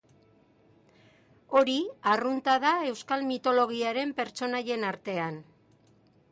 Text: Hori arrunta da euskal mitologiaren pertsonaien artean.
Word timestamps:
Hori 1.59 1.75
arrunta 2.15 2.57
da 2.65 2.73
euskal 2.93 3.29
mitologiaren 3.29 4.17
pertsonaien 4.23 4.91
artean. 4.93 5.41